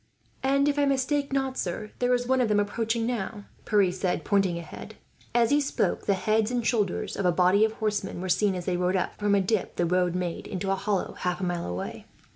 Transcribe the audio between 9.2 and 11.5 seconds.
a dip the road made into a hollow, half a